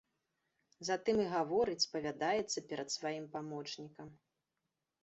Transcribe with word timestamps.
Затым 0.87 1.15
і 1.25 1.27
гаворыць, 1.35 1.77
спавядаецца 1.87 2.65
перад 2.73 2.87
сваім 2.97 3.25
памочнікам. 3.39 4.09